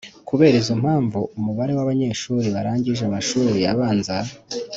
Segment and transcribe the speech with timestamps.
[0.29, 4.15] Kubera izo mpamvu umubare w abanyeshuri barangije amashuri abanza